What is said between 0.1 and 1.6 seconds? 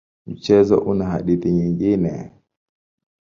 Mchezo una hadithi